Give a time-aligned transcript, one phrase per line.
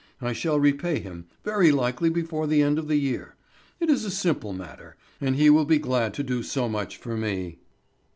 [0.19, 3.35] "I shall repay him, very likely before the end of the year.
[3.79, 7.15] It is a simple matter, and he will be glad to do so much for
[7.15, 7.59] me."